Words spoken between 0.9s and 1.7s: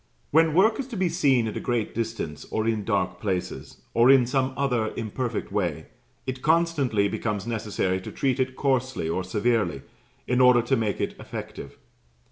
be seen at a